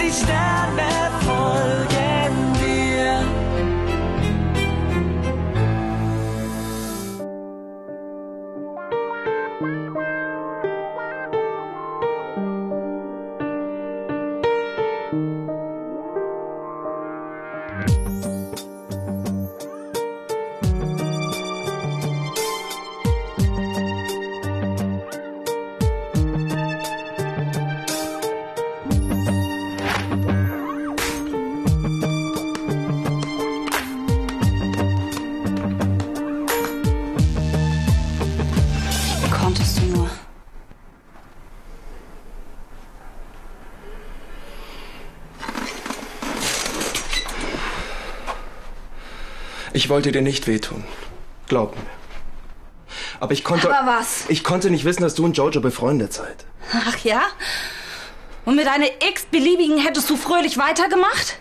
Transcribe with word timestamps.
these. 0.00 0.59
Ich 49.72 49.88
wollte 49.88 50.12
dir 50.12 50.22
nicht 50.22 50.46
wehtun. 50.46 50.84
Glaub 51.48 51.76
mir. 51.76 51.82
Aber 53.20 53.32
ich 53.32 53.44
konnte. 53.44 53.74
Aber 53.74 53.98
was? 53.98 54.24
Ich 54.28 54.42
konnte 54.42 54.70
nicht 54.70 54.84
wissen, 54.84 55.02
dass 55.02 55.14
du 55.14 55.24
und 55.24 55.36
Jojo 55.36 55.60
befreundet 55.60 56.12
seid. 56.12 56.44
Ach 56.72 56.98
ja? 56.98 57.22
Und 58.44 58.56
mit 58.56 58.66
einer 58.66 58.86
x-beliebigen 59.10 59.78
hättest 59.78 60.08
du 60.10 60.16
fröhlich 60.16 60.58
weitergemacht? 60.58 61.38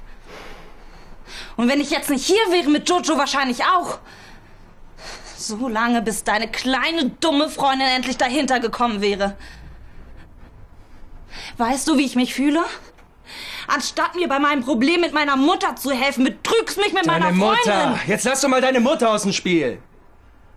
Und 1.56 1.68
wenn 1.68 1.82
ich 1.82 1.90
jetzt 1.90 2.10
nicht 2.10 2.26
hier 2.26 2.42
wäre, 2.52 2.70
mit 2.70 2.88
Jojo 2.90 3.18
wahrscheinlich 3.18 3.64
auch. 3.64 4.00
So 5.38 5.68
lange, 5.68 6.02
bis 6.02 6.24
deine 6.24 6.50
kleine, 6.50 7.10
dumme 7.22 7.50
Freundin 7.50 7.88
endlich 7.88 8.18
dahinter 8.18 8.60
gekommen 8.60 9.02
wäre. 9.02 9.36
Weißt 11.58 11.88
du, 11.88 11.98
wie 11.98 12.06
ich 12.06 12.16
mich 12.16 12.34
fühle? 12.34 12.64
Anstatt 13.70 14.16
mir 14.16 14.28
bei 14.28 14.40
meinem 14.40 14.64
Problem 14.64 15.02
mit 15.02 15.14
meiner 15.14 15.36
Mutter 15.36 15.76
zu 15.76 15.92
helfen, 15.92 16.24
betrügst 16.24 16.78
mich 16.78 16.92
mit 16.92 17.06
Deine 17.06 17.26
meiner 17.26 17.28
Freundin. 17.28 17.90
Mutter! 17.92 18.00
Jetzt 18.08 18.26
lass 18.26 18.42
doch 18.42 18.50
mal 18.50 18.62
deine 18.62 18.80
Mutter 18.80 19.12
aus 19.12 19.24
dem 19.24 19.34
Spiel! 19.34 19.80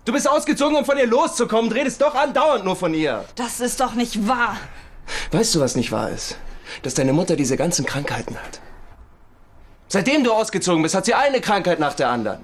Du 0.05 0.13
bist 0.13 0.29
ausgezogen, 0.29 0.77
um 0.77 0.85
von 0.85 0.97
ihr 0.99 1.07
loszukommen, 1.07 1.71
und 1.71 1.77
redest 1.77 2.01
doch 2.01 2.15
andauernd 2.15 2.65
nur 2.65 2.75
von 2.75 2.93
ihr. 2.95 3.25
Das 3.37 3.61
ist 3.61 3.79
doch 3.81 3.95
nicht 3.95 4.27
wahr. 4.27 4.57
Weißt 5.31 5.55
du, 5.55 5.61
was 5.61 5.77
nicht 5.77 5.93
wahr 5.93 6.11
ist? 6.11 6.37
Dass 6.83 6.95
deine 6.95 7.13
Mutter 7.13 7.37
diese 7.37 7.57
ganzen 7.57 7.85
Krankheiten 7.87 8.37
hat. 8.37 8.61
Seitdem 9.89 10.25
du 10.25 10.33
ausgezogen 10.33 10.83
bist, 10.83 10.95
hat 10.95 11.05
sie 11.05 11.15
eine 11.15 11.41
Krankheit 11.41 11.79
nach 11.79 11.95
der 11.95 12.09
anderen. 12.09 12.41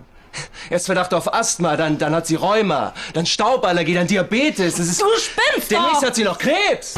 Erst 0.71 0.87
Verdacht 0.87 1.15
auf 1.15 1.33
Asthma, 1.33 1.77
dann, 1.77 1.97
dann 1.99 2.15
hat 2.15 2.27
sie 2.27 2.35
Rheuma, 2.35 2.93
dann 3.15 3.25
Stauballergie, 3.27 3.95
dann 3.95 4.07
Diabetes. 4.07 4.77
Das 4.77 4.87
ist 4.87 5.01
Du 5.01 5.07
spinnst 5.17 5.71
Demnächst 5.71 6.03
doch! 6.03 6.07
hat 6.09 6.15
sie 6.15 6.25
noch 6.25 6.39
Krebs. 6.39 6.95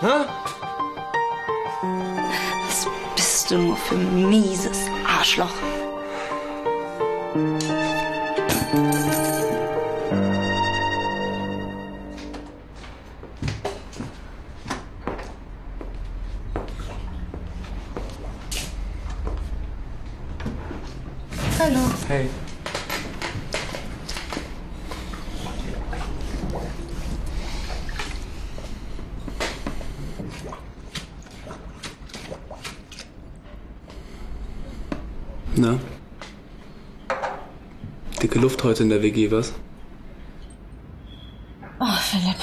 Hä? 0.00 0.06
Bist 3.48 3.52
du 3.52 3.58
nur 3.58 3.76
für 3.76 3.94
mieses 3.94 4.86
Arschloch? 5.06 5.54
Hallo. 21.58 21.78
Hey. 22.08 22.45
Na? 35.58 35.78
Dicke 38.22 38.38
Luft 38.38 38.62
heute 38.62 38.82
in 38.82 38.90
der 38.90 39.02
WG, 39.02 39.30
was? 39.30 39.54
Oh, 41.80 41.96
Philipp. 41.98 42.36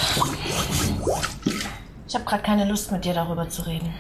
Ich 2.08 2.16
habe 2.16 2.26
gerade 2.26 2.44
keine 2.44 2.66
Lust, 2.68 2.92
mit 2.92 3.06
dir 3.06 3.14
darüber 3.14 3.48
zu 3.50 3.68
reden. 3.68 3.94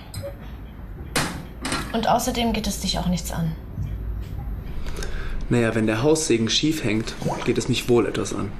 Und 1.94 2.08
außerdem 2.08 2.54
geht 2.54 2.66
es 2.66 2.80
dich 2.80 2.98
auch 2.98 3.06
nichts 3.06 3.32
an. 3.32 3.52
Naja, 5.50 5.76
wenn 5.76 5.86
der 5.86 6.02
Haussegen 6.02 6.50
schief 6.50 6.84
hängt, 6.84 7.14
geht 7.46 7.60
es 7.60 7.70
mich 7.70 7.88
wohl 7.90 8.08
etwas 8.08 8.34
an. 8.34 8.52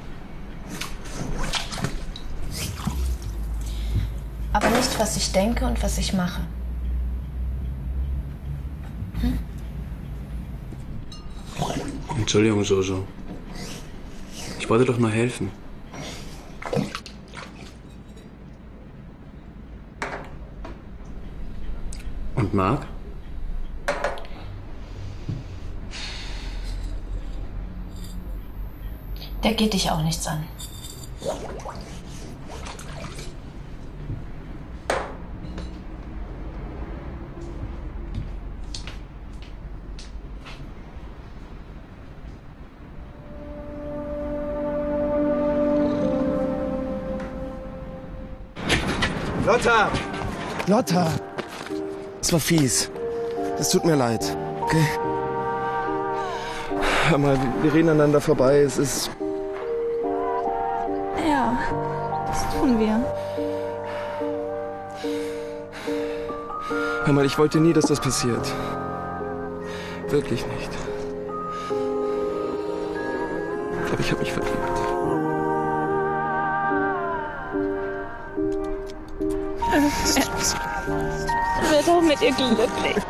Aber 4.52 4.70
nicht, 4.70 5.00
was 5.00 5.18
ich 5.18 5.32
denke 5.32 5.66
und 5.66 5.82
was 5.82 5.98
ich 5.98 6.14
mache. 6.14 6.42
Entschuldigung, 12.34 12.64
Jojo. 12.64 13.04
Ich 14.58 14.68
wollte 14.68 14.86
doch 14.86 14.98
nur 14.98 15.12
helfen. 15.12 15.52
Und 22.34 22.52
Marc? 22.56 22.88
Der 29.44 29.54
geht 29.54 29.74
dich 29.74 29.92
auch 29.92 30.02
nichts 30.02 30.26
an. 30.26 30.44
Lotta! 49.46 49.92
Lotta! 50.68 51.12
Es 52.22 52.32
war 52.32 52.40
fies. 52.40 52.90
Es 53.60 53.70
tut 53.70 53.84
mir 53.84 53.96
leid. 53.96 54.38
Okay? 54.62 54.86
Hör 57.10 57.18
mal, 57.18 57.38
wir 57.62 57.74
reden 57.74 57.90
aneinander 57.90 58.22
vorbei. 58.22 58.60
Es 58.60 58.78
ist. 58.78 59.12
Ja, 61.28 61.58
das 62.28 62.46
tun 62.58 62.80
wir. 62.80 63.04
Hör 67.04 67.14
mal, 67.14 67.26
ich 67.26 67.38
wollte 67.38 67.60
nie, 67.60 67.74
dass 67.74 67.88
das 67.88 68.00
passiert. 68.00 68.50
Wirklich 70.08 70.46
nicht. 70.48 70.70
Ich 73.82 73.88
glaube, 73.88 74.02
ich 74.02 74.12
habe 74.12 74.22
mich 74.22 74.32
verliebt. 74.32 74.83
Wird 81.70 81.90
auch 81.90 82.02
mit 82.02 82.22
ihr 82.22 82.32
glücklich. 82.32 83.04